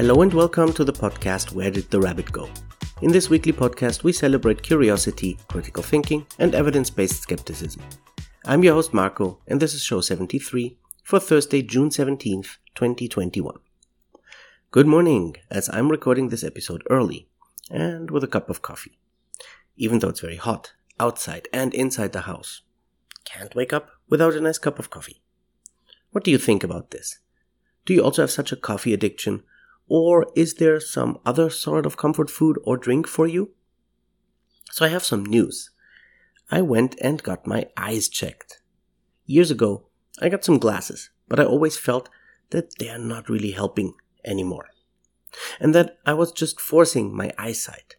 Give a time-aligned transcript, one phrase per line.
[0.00, 2.48] Hello and welcome to the podcast Where Did the Rabbit Go?
[3.02, 7.82] In this weekly podcast, we celebrate curiosity, critical thinking, and evidence based skepticism.
[8.46, 13.56] I'm your host Marco, and this is show 73 for Thursday, June 17th, 2021.
[14.70, 17.28] Good morning, as I'm recording this episode early
[17.70, 18.98] and with a cup of coffee.
[19.76, 22.62] Even though it's very hot outside and inside the house.
[23.26, 25.20] Can't wake up without a nice cup of coffee.
[26.10, 27.18] What do you think about this?
[27.84, 29.42] Do you also have such a coffee addiction
[29.90, 33.50] or is there some other sort of comfort food or drink for you?
[34.70, 35.70] So I have some news.
[36.48, 38.60] I went and got my eyes checked.
[39.26, 39.88] Years ago,
[40.22, 42.08] I got some glasses, but I always felt
[42.50, 44.68] that they are not really helping anymore.
[45.58, 47.96] And that I was just forcing my eyesight,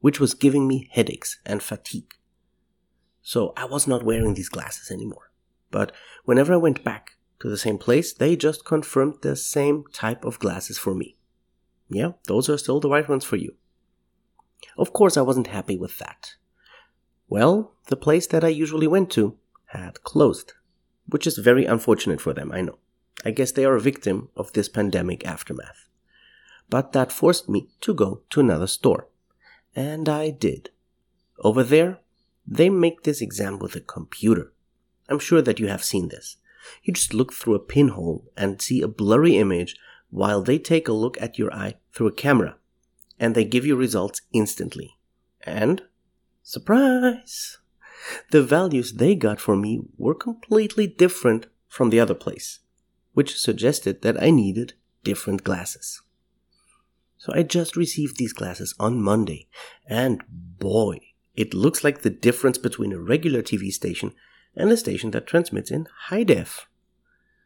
[0.00, 2.12] which was giving me headaches and fatigue.
[3.22, 5.32] So I was not wearing these glasses anymore.
[5.70, 5.92] But
[6.26, 10.38] whenever I went back to the same place, they just confirmed the same type of
[10.38, 11.16] glasses for me
[11.90, 13.54] yeah, those are still the right ones for you.
[14.78, 16.34] Of course, I wasn't happy with that.
[17.28, 20.54] Well, the place that I usually went to had closed,
[21.06, 22.78] which is very unfortunate for them, I know.
[23.24, 25.86] I guess they are a victim of this pandemic aftermath.
[26.68, 29.08] But that forced me to go to another store.
[29.74, 30.70] And I did.
[31.40, 31.98] Over there,
[32.46, 34.52] they make this exam with a computer.
[35.08, 36.36] I'm sure that you have seen this.
[36.82, 39.76] You just look through a pinhole and see a blurry image
[40.10, 42.56] while they take a look at your eye through a camera
[43.18, 44.96] and they give you results instantly.
[45.44, 45.82] And,
[46.42, 47.58] surprise!
[48.30, 52.60] The values they got for me were completely different from the other place,
[53.12, 54.72] which suggested that I needed
[55.04, 56.00] different glasses.
[57.18, 59.48] So I just received these glasses on Monday,
[59.86, 60.24] and
[60.58, 61.00] boy,
[61.34, 64.14] it looks like the difference between a regular TV station
[64.56, 66.66] and a station that transmits in high def.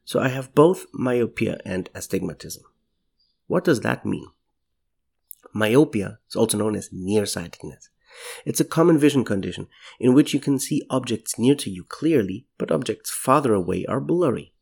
[0.04, 2.62] So I have both myopia and astigmatism.
[3.46, 4.28] What does that mean?
[5.52, 7.90] Myopia is also known as nearsightedness.
[8.44, 9.66] It's a common vision condition
[9.98, 14.00] in which you can see objects near to you clearly, but objects farther away are
[14.00, 14.52] blurry.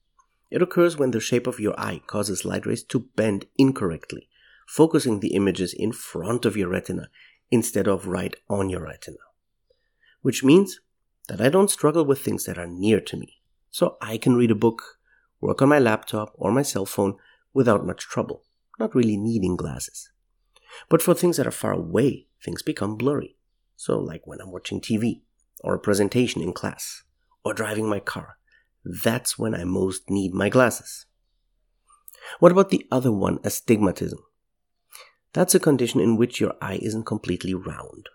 [0.51, 4.29] It occurs when the shape of your eye causes light rays to bend incorrectly,
[4.67, 7.09] focusing the images in front of your retina
[7.51, 9.19] instead of right on your retina.
[10.21, 10.81] Which means
[11.29, 13.41] that I don't struggle with things that are near to me.
[13.71, 14.99] So I can read a book,
[15.43, 17.17] work on my laptop or my cell phone
[17.53, 18.45] without much trouble,
[18.79, 20.11] not really needing glasses.
[20.89, 23.37] But for things that are far away, things become blurry.
[23.77, 25.23] So, like when I'm watching TV,
[25.61, 27.03] or a presentation in class,
[27.45, 28.37] or driving my car,
[28.85, 31.07] that's when I most need my glasses.
[32.39, 34.21] What about the other one, astigmatism?
[35.33, 38.09] That's a condition in which your eye isn't completely round.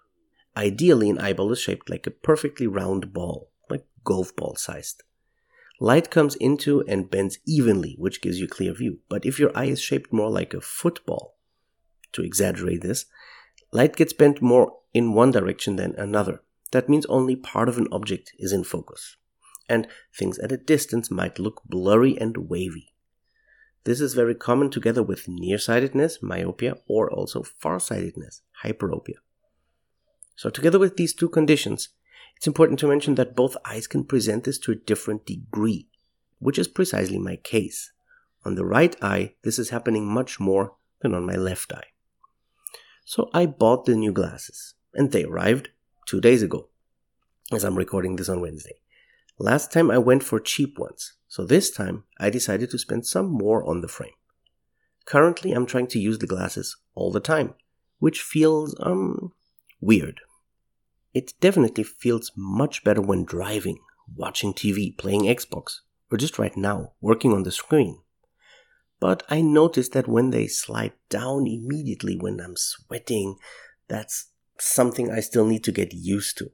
[0.56, 5.04] Ideally, an eyeball is shaped like a perfectly round ball, like golf ball sized.
[5.80, 9.00] Light comes into and bends evenly, which gives you clear view.
[9.10, 11.38] But if your eye is shaped more like a football,
[12.14, 13.06] to exaggerate this,
[13.72, 16.42] light gets bent more in one direction than another.
[16.72, 19.18] That means only part of an object is in focus.
[19.70, 22.94] And things at a distance might look blurry and wavy.
[23.84, 29.20] This is very common together with nearsightedness, myopia, or also farsightedness, hyperopia.
[30.36, 31.90] So, together with these two conditions,
[32.38, 35.88] it's important to mention that both eyes can present this to a different degree,
[36.40, 37.92] which is precisely my case.
[38.46, 41.88] On the right eye, this is happening much more than on my left eye.
[43.06, 45.70] So I bought the new glasses, and they arrived
[46.06, 46.70] two days ago,
[47.52, 48.82] as I'm recording this on Wednesday.
[49.40, 53.28] Last time I went for cheap ones, so this time I decided to spend some
[53.28, 54.12] more on the frame.
[55.06, 57.56] Currently, I'm trying to use the glasses all the time,
[58.00, 59.32] which feels, um,
[59.80, 60.22] weird.
[61.18, 63.80] It definitely feels much better when driving,
[64.16, 65.80] watching TV, playing Xbox,
[66.12, 68.04] or just right now, working on the screen.
[69.00, 73.38] But I noticed that when they slide down immediately when I'm sweating,
[73.88, 74.28] that's
[74.60, 76.52] something I still need to get used to.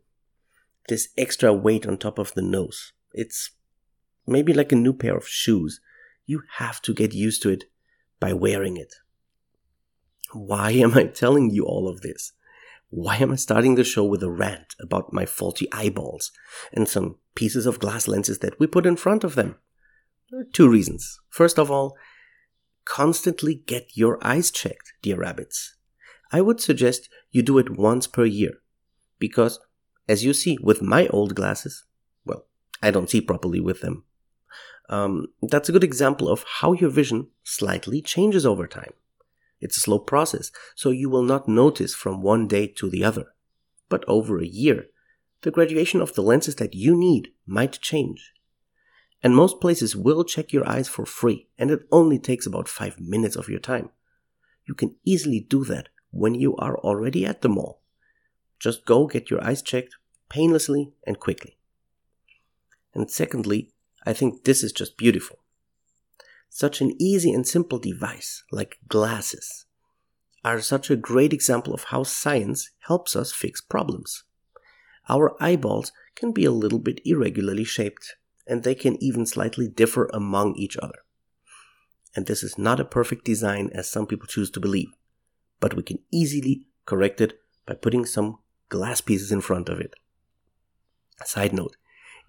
[0.88, 2.94] This extra weight on top of the nose.
[3.12, 3.52] It's
[4.26, 5.82] maybe like a new pair of shoes.
[6.26, 7.66] You have to get used to it
[8.18, 8.96] by wearing it.
[10.32, 12.32] Why am I telling you all of this?
[12.96, 16.32] Why am I starting the show with a rant about my faulty eyeballs
[16.72, 19.56] and some pieces of glass lenses that we put in front of them?
[20.54, 21.20] Two reasons.
[21.28, 21.98] First of all,
[22.86, 25.76] constantly get your eyes checked, dear rabbits.
[26.32, 28.60] I would suggest you do it once per year.
[29.18, 29.60] Because,
[30.08, 31.86] as you see with my old glasses,
[32.26, 32.46] well,
[32.84, 34.04] I don't see properly with them.
[34.88, 38.94] Um, that's a good example of how your vision slightly changes over time.
[39.64, 43.28] It's a slow process, so you will not notice from one day to the other.
[43.88, 44.88] But over a year,
[45.44, 48.34] the graduation of the lenses that you need might change.
[49.24, 53.00] And most places will check your eyes for free, and it only takes about 5
[53.00, 53.90] minutes of your time.
[54.66, 57.82] you can easily do that when you are already at the mall.
[58.60, 59.96] Just go get your eyes checked
[60.30, 61.58] painlessly and quickly.
[62.94, 63.72] And secondly,
[64.06, 65.40] I think this is just beautiful.
[66.56, 69.66] Such an easy and simple device like glasses
[70.46, 74.24] are such a great example of how science helps us fix problems.
[75.10, 80.12] Our eyeballs can be a little bit irregularly shaped, and they can even slightly differ
[80.14, 81.00] among each other.
[82.16, 84.92] And this is not a perfect design as some people choose to believe,
[85.60, 88.38] but we can easily correct it by putting some
[88.70, 89.96] glass pieces in front of it.
[91.26, 91.78] Side note,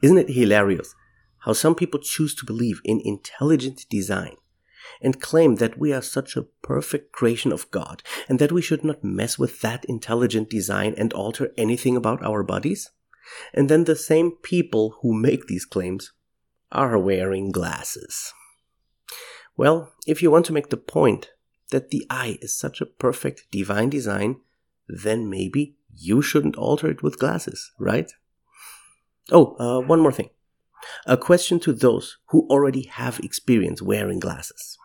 [0.00, 0.94] isn't it hilarious
[1.44, 4.36] how some people choose to believe in intelligent design
[5.00, 8.84] and claim that we are such a perfect creation of God and that we should
[8.84, 12.90] not mess with that intelligent design and alter anything about our bodies?
[13.52, 16.12] And then the same people who make these claims
[16.72, 18.32] are wearing glasses.
[19.56, 21.30] Well, if you want to make the point
[21.70, 24.40] that the eye is such a perfect divine design,
[24.88, 28.10] then maybe you shouldn't alter it with glasses, right?
[29.30, 30.30] Oh, uh, one more thing.
[31.06, 34.78] A question to those who already have experience wearing glasses.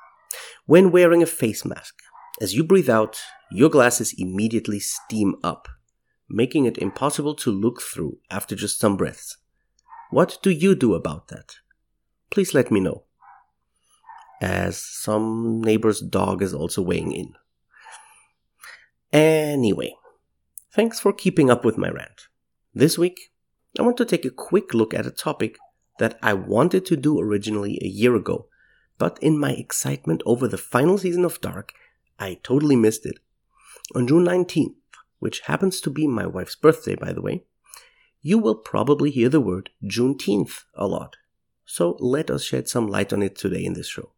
[0.65, 1.95] When wearing a face mask,
[2.41, 3.19] as you breathe out,
[3.51, 5.67] your glasses immediately steam up,
[6.29, 9.37] making it impossible to look through after just some breaths.
[10.11, 11.55] What do you do about that?
[12.29, 13.03] Please let me know.
[14.41, 17.33] As some neighbor's dog is also weighing in.
[19.11, 19.95] Anyway,
[20.71, 22.27] thanks for keeping up with my rant.
[22.73, 23.31] This week,
[23.77, 25.57] I want to take a quick look at a topic
[25.99, 28.47] that I wanted to do originally a year ago,
[28.97, 31.73] but in my excitement over the final season of Dark,
[32.17, 33.19] I totally missed it.
[33.95, 34.75] On June 19th,
[35.19, 37.43] which happens to be my wife's birthday, by the way,
[38.21, 41.15] you will probably hear the word Juneteenth a lot.
[41.65, 44.11] So let us shed some light on it today in this show.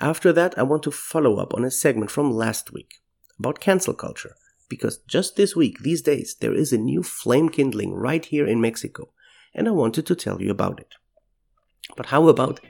[0.00, 3.00] After that, I want to follow up on a segment from last week
[3.38, 4.34] about cancel culture,
[4.68, 8.60] because just this week, these days, there is a new flame kindling right here in
[8.60, 9.12] Mexico
[9.54, 10.94] and I wanted to tell you about it.
[11.96, 12.60] But how about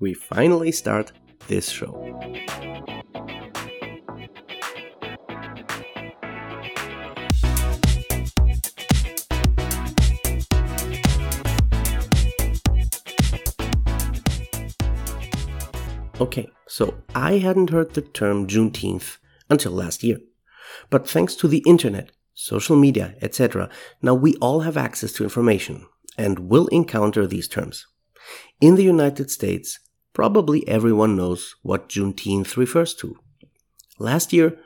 [0.00, 1.12] we finally start
[1.48, 1.94] this show?
[16.20, 19.16] Okay, so I hadn't heard the term Juneteenth
[19.48, 20.18] until last year.
[20.90, 23.70] But thanks to the internet, social media, etc.,
[24.02, 25.86] now we all have access to information
[26.20, 27.86] and will encounter these terms.
[28.60, 29.78] In the United States,
[30.12, 33.16] probably everyone knows what Juneteenth refers to.
[33.98, 34.58] Last year,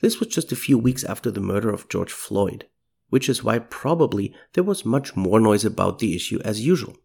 [0.00, 2.66] this was just a few weeks after the murder of George Floyd,
[3.08, 6.96] which is why probably there was much more noise about the issue as usual.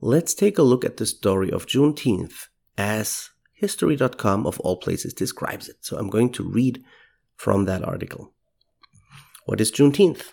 [0.00, 2.46] Let's take a look at the story of Juneteenth
[2.78, 5.78] as History.com of all places describes it.
[5.80, 6.82] So I'm going to read
[7.36, 8.32] from that article.
[9.46, 10.32] What is Juneteenth?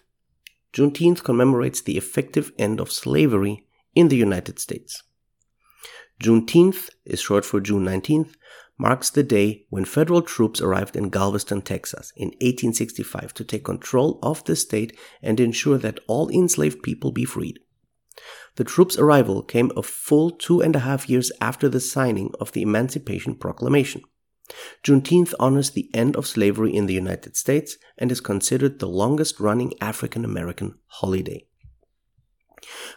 [0.77, 3.65] Juneteenth commemorates the effective end of slavery
[3.95, 5.01] in the United States.
[6.21, 8.35] Juneteenth is short for June 19th,
[8.77, 14.19] marks the day when federal troops arrived in Galveston, Texas in 1865 to take control
[14.21, 17.57] of the state and ensure that all enslaved people be freed.
[18.57, 22.51] The troops' arrival came a full two and a half years after the signing of
[22.51, 24.03] the Emancipation Proclamation.
[24.84, 29.39] Juneteenth honors the end of slavery in the United States and is considered the longest
[29.39, 31.46] running African American holiday.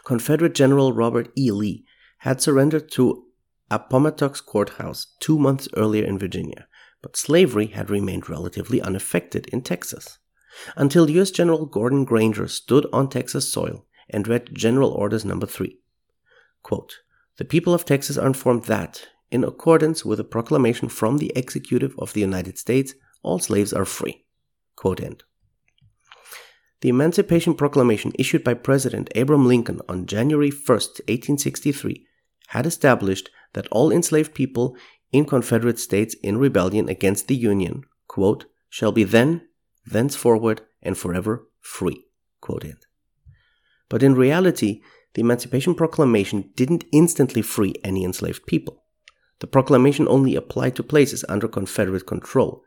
[0.05, 1.51] Confederate General Robert E.
[1.51, 1.85] Lee
[2.19, 3.25] had surrendered to
[3.69, 6.67] Appomattox Courthouse two months earlier in Virginia,
[7.01, 10.19] but slavery had remained relatively unaffected in Texas.
[10.75, 11.31] Until U.S.
[11.31, 15.77] General Gordon Granger stood on Texas soil and read General Orders Number 3.
[16.61, 16.99] Quote,
[17.37, 21.95] the people of Texas are informed that, in accordance with a proclamation from the executive
[21.97, 24.25] of the United States, all slaves are free.
[26.81, 32.05] The Emancipation Proclamation issued by President Abraham Lincoln on January 1, 1863,
[32.47, 34.75] had established that all enslaved people
[35.11, 39.47] in Confederate states in rebellion against the Union, quote, shall be then,
[39.85, 42.05] thenceforward, and forever free.
[43.89, 44.81] But in reality,
[45.13, 48.83] the Emancipation Proclamation didn't instantly free any enslaved people.
[49.41, 52.63] The proclamation only applied to places under Confederate control,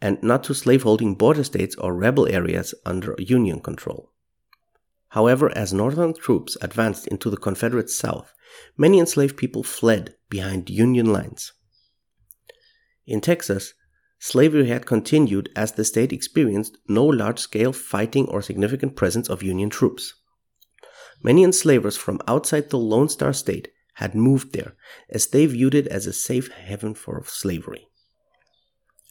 [0.00, 4.10] and not to slaveholding border states or rebel areas under Union control.
[5.10, 8.32] However, as Northern troops advanced into the Confederate South,
[8.76, 11.52] many enslaved people fled behind Union lines.
[13.06, 13.74] In Texas,
[14.18, 19.42] slavery had continued as the state experienced no large scale fighting or significant presence of
[19.42, 20.14] Union troops.
[21.22, 24.74] Many enslavers from outside the Lone Star State had moved there,
[25.10, 27.88] as they viewed it as a safe haven for slavery.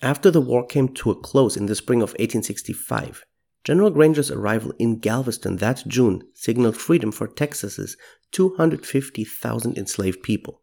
[0.01, 3.25] After the war came to a close in the spring of 1865,
[3.65, 7.97] General Granger's arrival in Galveston that June signaled freedom for Texas's
[8.31, 10.61] 250,000 enslaved people.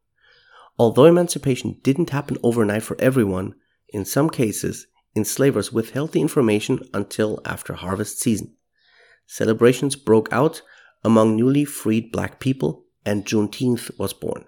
[0.78, 3.54] Although emancipation didn't happen overnight for everyone,
[3.90, 8.54] in some cases, enslavers withheld the information until after harvest season.
[9.26, 10.62] Celebrations broke out
[11.04, 14.44] among newly freed black people, and Juneteenth was born.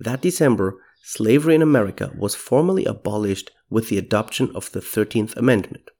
[0.00, 5.90] That December, slavery in America was formally abolished with the adoption of the 13th Amendment.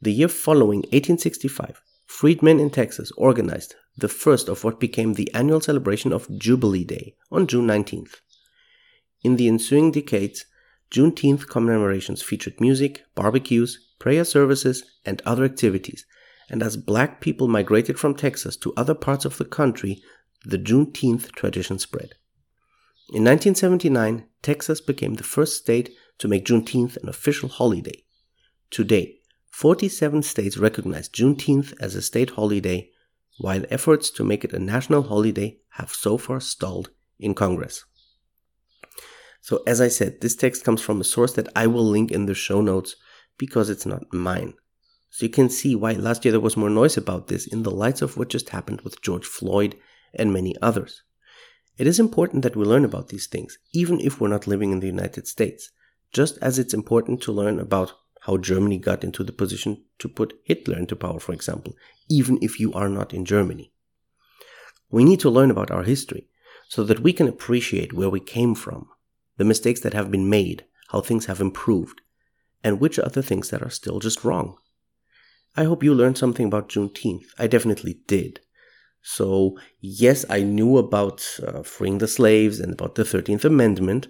[0.00, 5.60] The year following 1865, freedmen in Texas organized the first of what became the annual
[5.60, 8.16] celebration of Jubilee Day on June 19th.
[9.22, 10.46] In the ensuing decades,
[10.90, 16.04] Juneteenth commemorations featured music, barbecues, prayer services, and other activities,
[16.50, 20.02] and as black people migrated from Texas to other parts of the country,
[20.44, 22.14] the Juneteenth tradition spread.
[23.10, 28.04] In 1979, Texas became the first state to make Juneteenth an official holiday.
[28.70, 29.18] Today,
[29.50, 32.90] 47 states recognize Juneteenth as a state holiday,
[33.38, 37.84] while efforts to make it a national holiday have so far stalled in Congress.
[39.40, 42.26] So, as I said, this text comes from a source that I will link in
[42.26, 42.96] the show notes
[43.38, 44.54] because it's not mine.
[45.10, 47.70] So, you can see why last year there was more noise about this in the
[47.70, 49.76] lights of what just happened with George Floyd
[50.16, 51.02] and many others.
[51.76, 54.80] It is important that we learn about these things, even if we're not living in
[54.80, 55.70] the United States,
[56.12, 60.38] just as it's important to learn about how Germany got into the position to put
[60.44, 61.74] Hitler into power, for example,
[62.08, 63.72] even if you are not in Germany.
[64.90, 66.28] We need to learn about our history
[66.68, 68.88] so that we can appreciate where we came from,
[69.36, 72.00] the mistakes that have been made, how things have improved,
[72.62, 74.56] and which are the things that are still just wrong.
[75.56, 77.26] I hope you learned something about Juneteenth.
[77.38, 78.40] I definitely did.
[79.06, 84.08] So, yes, I knew about uh, freeing the slaves and about the 13th Amendment,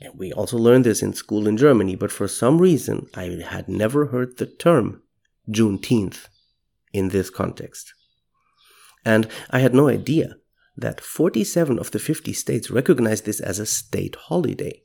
[0.00, 3.68] and we also learned this in school in Germany, but for some reason I had
[3.68, 5.02] never heard the term
[5.50, 6.28] Juneteenth
[6.92, 7.92] in this context.
[9.04, 10.36] And I had no idea
[10.76, 14.82] that 47 of the 50 states recognize this as a state holiday.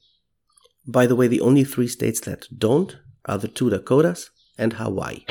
[0.88, 5.24] By the way, the only three states that don't are the two Dakotas and Hawaii.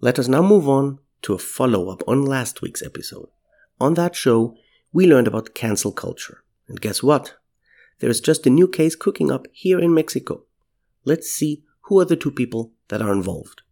[0.00, 3.28] Let us now move on to a follow up on last week's episode.
[3.78, 4.56] On that show,
[4.92, 6.42] we learned about cancel culture.
[6.68, 7.34] And guess what?
[7.98, 10.44] There is just a new case cooking up here in Mexico.
[11.04, 13.62] Let's see who are the two people that are involved.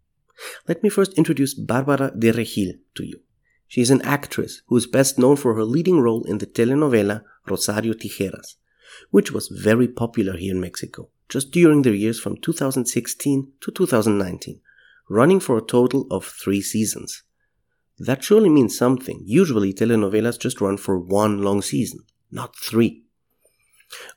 [0.66, 3.20] Let me first introduce Barbara de Regil to you.
[3.66, 7.24] She is an actress who is best known for her leading role in the telenovela
[7.46, 8.56] Rosario Tijeras,
[9.10, 14.60] which was very popular here in Mexico just during the years from 2016 to 2019,
[15.08, 17.22] running for a total of three seasons.
[17.98, 19.22] That surely means something.
[19.24, 22.00] Usually, telenovelas just run for one long season,
[22.30, 23.02] not three.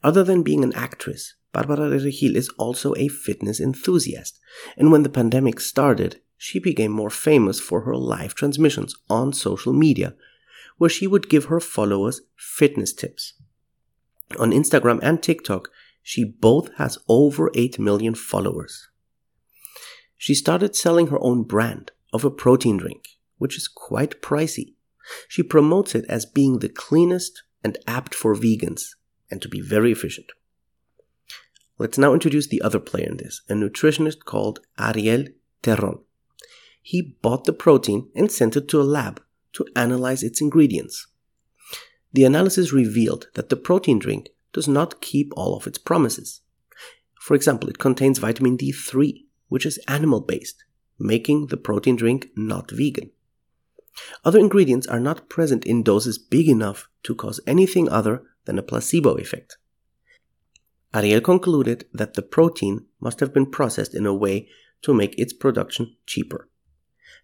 [0.04, 4.40] Other than being an actress, Barbara de Regil is also a fitness enthusiast,
[4.78, 9.74] and when the pandemic started, she became more famous for her live transmissions on social
[9.74, 10.16] media,
[10.78, 13.34] where she would give her followers fitness tips.
[14.40, 15.70] On Instagram and TikTok,
[16.02, 18.90] she both has over 8 million followers.
[20.22, 24.76] She started selling her own brand of a protein drink which is quite pricey.
[25.28, 28.84] She promotes it as being the cleanest and apt for vegans
[29.32, 30.32] and to be very efficient.
[31.80, 35.26] Let's now introduce the other player in this, a nutritionist called Ariel
[35.64, 36.04] Terron.
[36.84, 39.24] He bought the protein and sent it to a lab
[39.54, 41.08] to analyze its ingredients.
[42.14, 46.42] The analysis revealed that the protein drink does not keep all of its promises.
[47.20, 50.64] For example, it contains vitamin D3, which is animal based,
[50.98, 53.12] making the protein drink not vegan.
[54.24, 58.64] Other ingredients are not present in doses big enough to cause anything other than a
[58.64, 59.58] placebo effect.
[60.94, 64.48] Ariel concluded that the protein must have been processed in a way
[64.84, 66.48] to make its production cheaper.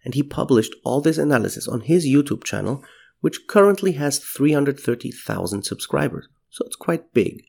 [0.04, 2.84] And he published all this analysis on his YouTube channel,
[3.22, 7.46] which currently has 330,000 subscribers, so it's quite big.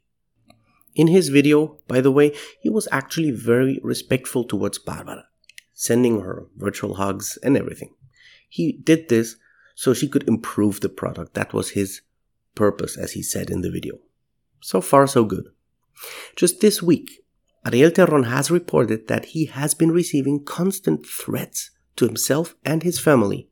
[0.95, 5.25] In his video, by the way, he was actually very respectful towards Barbara,
[5.73, 7.93] sending her virtual hugs and everything.
[8.49, 9.35] He did this
[9.75, 11.35] so she could improve the product.
[11.35, 12.01] That was his
[12.55, 13.99] purpose, as he said in the video.
[14.61, 15.45] So far, so good.
[16.35, 17.23] Just this week,
[17.65, 22.99] Ariel Terron has reported that he has been receiving constant threats to himself and his
[22.99, 23.49] family,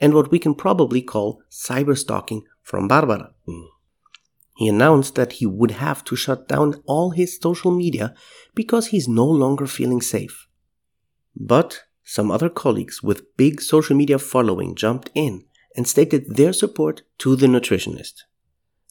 [0.00, 3.32] and what we can probably call cyber stalking from Barbara.
[3.48, 3.66] Mm.
[4.56, 8.14] He announced that he would have to shut down all his social media
[8.54, 10.48] because he's no longer feeling safe.
[11.34, 15.44] But some other colleagues with big social media following jumped in
[15.76, 18.22] and stated their support to the nutritionist.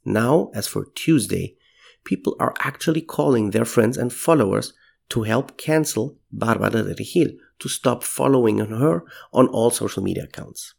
[0.03, 1.55] Now, as for Tuesday,
[2.03, 4.73] people are actually calling their friends and followers
[5.09, 10.73] to help cancel Bárbara de Regil, to stop following her on all social media accounts.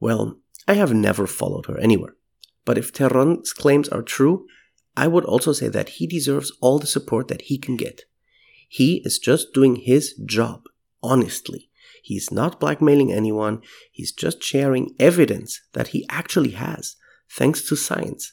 [0.00, 2.14] Well, I have never followed her anywhere.
[2.64, 4.46] But if Terron's claims are true,
[4.96, 8.02] I would also say that he deserves all the support that he can get.
[8.68, 10.64] He is just doing his job,
[11.02, 11.70] honestly.
[12.02, 16.96] He's not blackmailing anyone, he's just sharing evidence that he actually has,
[17.30, 18.32] thanks to science.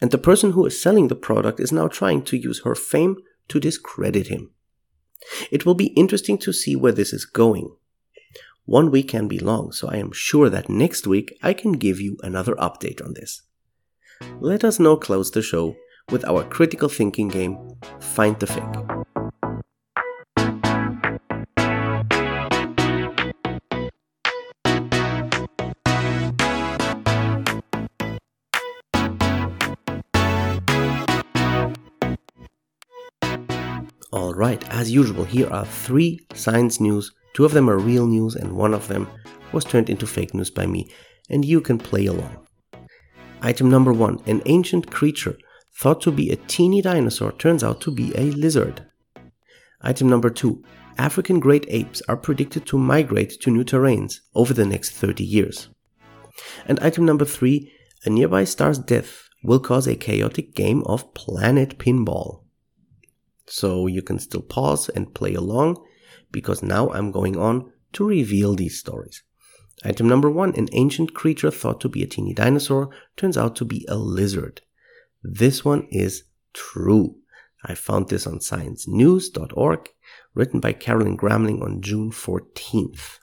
[0.00, 3.16] And the person who is selling the product is now trying to use her fame
[3.48, 4.50] to discredit him.
[5.50, 7.74] It will be interesting to see where this is going.
[8.64, 12.00] One week can be long, so I am sure that next week I can give
[12.00, 13.42] you another update on this.
[14.40, 15.76] Let us now close the show
[16.10, 17.58] with our critical thinking game,
[18.00, 18.98] Find the Fake.
[34.10, 37.12] Alright, as usual, here are three science news.
[37.34, 39.06] Two of them are real news, and one of them
[39.52, 40.90] was turned into fake news by me,
[41.28, 42.47] and you can play along.
[43.40, 45.38] Item number one An ancient creature
[45.78, 48.84] thought to be a teeny dinosaur turns out to be a lizard.
[49.80, 50.64] Item number two
[50.98, 55.68] African great apes are predicted to migrate to new terrains over the next 30 years.
[56.66, 57.72] And item number three
[58.04, 62.42] A nearby star's death will cause a chaotic game of planet pinball.
[63.46, 65.82] So you can still pause and play along
[66.32, 69.22] because now I'm going on to reveal these stories.
[69.84, 73.64] Item number one An ancient creature thought to be a teeny dinosaur turns out to
[73.64, 74.62] be a lizard.
[75.22, 77.16] This one is true.
[77.64, 79.88] I found this on sciencenews.org,
[80.34, 83.18] written by Carolyn Gramling on June 14th.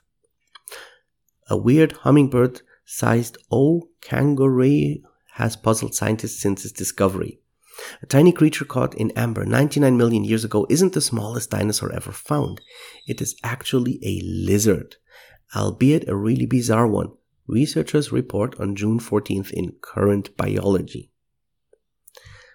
[1.48, 3.88] A weird hummingbird sized O.
[4.02, 5.02] khaungraae
[5.34, 7.40] has puzzled scientists since its discovery.
[8.02, 12.12] A tiny creature caught in amber 99 million years ago isn't the smallest dinosaur ever
[12.12, 12.60] found.
[13.06, 14.96] It is actually a lizard,
[15.54, 17.12] albeit a really bizarre one.
[17.46, 21.10] Researchers report on June 14th in Current Biology.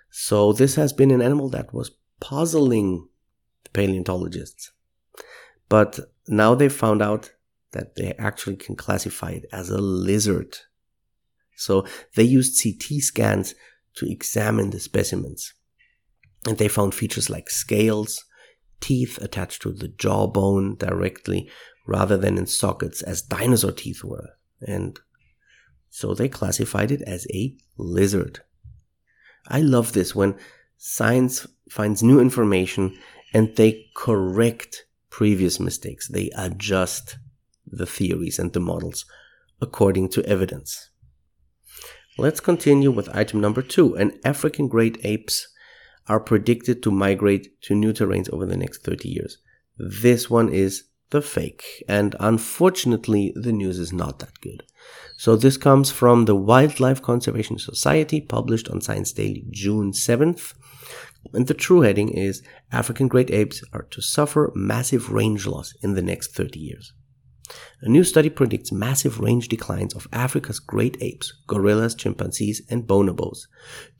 [0.10, 3.08] So this has been an animal that was puzzling
[3.64, 4.72] the paleontologists.
[5.70, 7.32] But now they found out
[7.72, 10.58] that they actually can classify it as a lizard.
[11.56, 13.56] So they used CT scans
[13.96, 15.54] to examine the specimens.
[16.46, 18.26] And they found features like scales,
[18.82, 21.50] teeth attached to the jawbone directly
[21.88, 24.30] rather than in sockets as dinosaur teeth were.
[24.62, 25.00] And
[25.90, 28.42] so they classified it as a lizard.
[29.48, 30.36] I love this when
[30.78, 32.98] science finds new information
[33.34, 36.08] and they correct previous mistakes.
[36.08, 37.18] They adjust
[37.66, 39.06] the theories and the models
[39.62, 40.90] according to evidence.
[42.18, 43.96] Let's continue with item number two.
[43.96, 45.48] An African great apes
[46.08, 49.38] are predicted to migrate to new terrains over the next 30 years.
[49.78, 54.64] This one is the fake, and unfortunately, the news is not that good.
[55.18, 60.54] So, this comes from the Wildlife Conservation Society, published on Science Daily June 7th.
[61.34, 65.94] And the true heading is African great apes are to suffer massive range loss in
[65.94, 66.94] the next 30 years.
[67.82, 73.48] A new study predicts massive range declines of Africa's great apes, gorillas, chimpanzees, and bonobos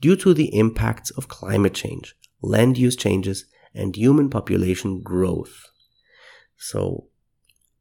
[0.00, 5.66] due to the impacts of climate change, land use changes, and human population growth.
[6.56, 7.08] So,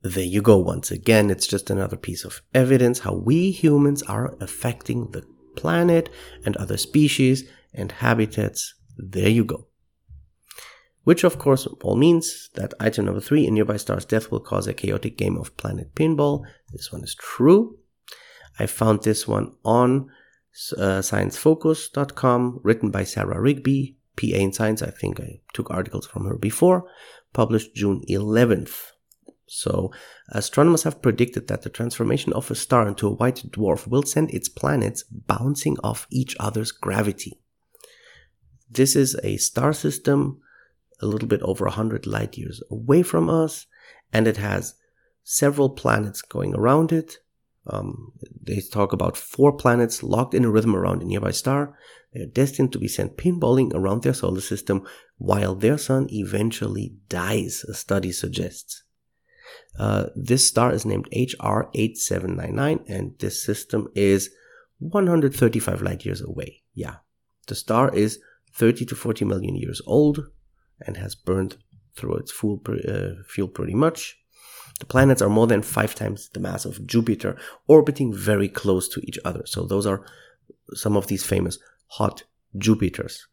[0.01, 1.29] there you go once again.
[1.29, 5.23] It's just another piece of evidence how we humans are affecting the
[5.55, 6.09] planet
[6.43, 8.73] and other species and habitats.
[8.97, 9.67] There you go.
[11.03, 14.67] Which of course all means that item number three, a nearby star's death will cause
[14.67, 16.45] a chaotic game of planet pinball.
[16.71, 17.77] This one is true.
[18.59, 20.09] I found this one on
[20.77, 24.81] uh, sciencefocus.com, written by Sarah Rigby, PA in Science.
[24.81, 26.85] I think I took articles from her before,
[27.33, 28.91] published June 11th.
[29.47, 29.91] So,
[30.29, 34.31] astronomers have predicted that the transformation of a star into a white dwarf will send
[34.31, 37.39] its planets bouncing off each other's gravity.
[38.69, 40.41] This is a star system
[41.01, 43.67] a little bit over 100 light years away from us,
[44.13, 44.75] and it has
[45.23, 47.17] several planets going around it.
[47.67, 51.77] Um, they talk about four planets locked in a rhythm around a nearby star.
[52.13, 54.85] They are destined to be sent pinballing around their solar system
[55.17, 58.83] while their sun eventually dies, a study suggests.
[59.77, 64.29] Uh, this star is named HR 8799, and this system is
[64.79, 66.63] 135 light years away.
[66.73, 66.95] Yeah,
[67.47, 68.19] the star is
[68.53, 70.27] 30 to 40 million years old
[70.85, 71.57] and has burned
[71.95, 74.17] through its fuel, uh, fuel pretty much.
[74.79, 79.01] The planets are more than five times the mass of Jupiter, orbiting very close to
[79.01, 79.43] each other.
[79.45, 80.03] So those are
[80.73, 82.23] some of these famous hot
[82.57, 83.27] Jupiters.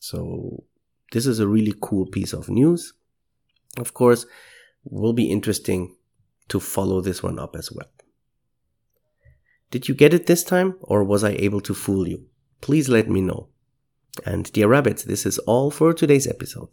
[0.00, 0.64] So,
[1.12, 2.94] this is a really cool piece of news.
[3.76, 4.26] Of course,
[4.84, 5.96] will be interesting
[6.48, 7.88] to follow this one up as well.
[9.70, 12.26] Did you get it this time, or was I able to fool you?
[12.60, 13.48] Please let me know.
[14.24, 16.70] And dear rabbits, this is all for today's episode.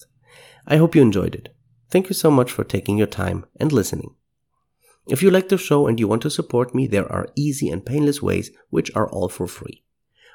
[0.67, 1.55] I hope you enjoyed it.
[1.89, 4.15] Thank you so much for taking your time and listening.
[5.07, 7.85] If you like the show and you want to support me, there are easy and
[7.85, 9.83] painless ways which are all for free.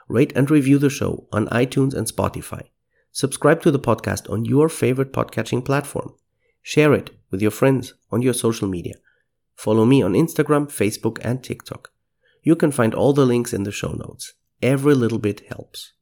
[0.09, 2.69] Rate and review the show on iTunes and Spotify.
[3.13, 6.15] Subscribe to the podcast on your favorite podcatching platform.
[6.63, 8.95] Share it with your friends on your social media.
[9.57, 11.91] Follow me on Instagram, Facebook, and TikTok.
[12.43, 14.35] You can find all the links in the show notes.
[14.63, 15.93] Every little bit helps.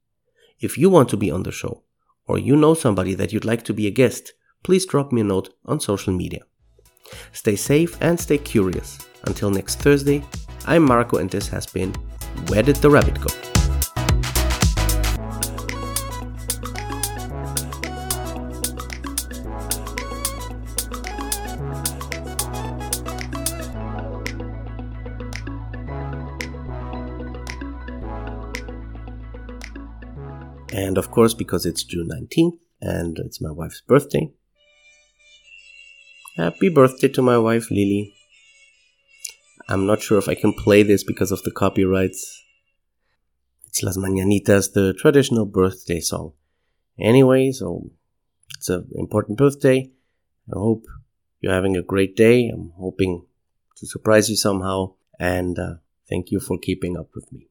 [0.60, 1.84] If you want to be on the show,
[2.26, 4.32] or you know somebody that you'd like to be a guest,
[4.64, 6.40] please drop me a note on social media.
[7.32, 8.98] Stay safe and stay curious.
[9.24, 10.24] Until next Thursday,
[10.66, 11.94] I'm Marco and this has been
[12.48, 13.47] Where Did the Rabbit Go?
[30.72, 34.31] And of course, because it's June 19th and it's my wife's birthday.
[36.37, 38.14] Happy birthday to my wife, Lily.
[39.68, 42.42] I'm not sure if I can play this because of the copyrights.
[43.66, 46.33] It's Las Mañanitas, the traditional birthday song.
[46.98, 47.90] Anyway, so
[48.57, 49.90] it's an important birthday.
[50.50, 50.85] I hope
[51.40, 52.48] you're having a great day.
[52.48, 53.26] I'm hoping
[53.76, 54.94] to surprise you somehow.
[55.18, 55.74] And uh,
[56.09, 57.48] thank you for keeping up with me.